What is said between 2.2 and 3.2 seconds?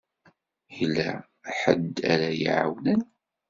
yi-iɛawnen?